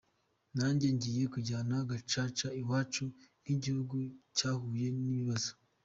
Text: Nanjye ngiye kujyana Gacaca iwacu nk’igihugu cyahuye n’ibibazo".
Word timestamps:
Nanjye 0.57 0.87
ngiye 0.95 1.23
kujyana 1.33 1.75
Gacaca 1.89 2.47
iwacu 2.61 3.03
nk’igihugu 3.41 3.95
cyahuye 4.37 4.87
n’ibibazo". 5.05 5.51